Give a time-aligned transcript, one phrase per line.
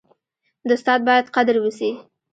[0.67, 1.91] د استاد باید قدر وسي.